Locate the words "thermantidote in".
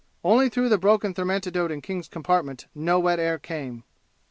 1.13-1.79